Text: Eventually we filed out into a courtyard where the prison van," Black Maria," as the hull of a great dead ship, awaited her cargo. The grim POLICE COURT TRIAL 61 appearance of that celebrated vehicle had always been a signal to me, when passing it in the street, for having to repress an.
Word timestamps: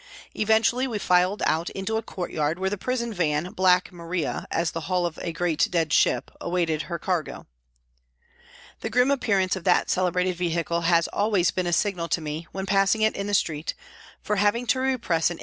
Eventually 0.33 0.87
we 0.87 0.97
filed 0.97 1.43
out 1.45 1.69
into 1.69 1.95
a 1.95 2.01
courtyard 2.01 2.57
where 2.57 2.71
the 2.71 2.75
prison 2.79 3.13
van," 3.13 3.51
Black 3.53 3.91
Maria," 3.91 4.47
as 4.49 4.71
the 4.71 4.79
hull 4.89 5.05
of 5.05 5.19
a 5.21 5.31
great 5.31 5.67
dead 5.69 5.93
ship, 5.93 6.31
awaited 6.41 6.81
her 6.89 6.97
cargo. 6.97 7.45
The 8.79 8.89
grim 8.89 9.09
POLICE 9.09 9.19
COURT 9.19 9.21
TRIAL 9.21 9.43
61 9.45 9.45
appearance 9.51 9.55
of 9.57 9.63
that 9.65 9.89
celebrated 9.91 10.35
vehicle 10.37 10.81
had 10.89 11.05
always 11.13 11.51
been 11.51 11.67
a 11.67 11.71
signal 11.71 12.07
to 12.07 12.19
me, 12.19 12.47
when 12.51 12.65
passing 12.65 13.03
it 13.03 13.15
in 13.15 13.27
the 13.27 13.35
street, 13.35 13.75
for 14.23 14.37
having 14.37 14.65
to 14.65 14.79
repress 14.79 15.29
an. 15.29 15.37